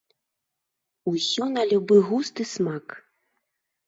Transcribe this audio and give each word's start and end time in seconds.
Усё 1.11 1.45
на 1.57 1.65
любы 1.71 1.97
густ 2.07 2.41
і 2.45 2.47
смак. 2.53 2.97